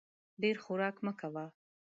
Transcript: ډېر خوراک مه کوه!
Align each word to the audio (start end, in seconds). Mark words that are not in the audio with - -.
ډېر 0.41 0.55
خوراک 0.63 0.95
مه 1.05 1.13
کوه! 1.19 1.45